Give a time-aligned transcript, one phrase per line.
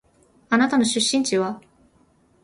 [0.49, 1.61] あなたの出身地は？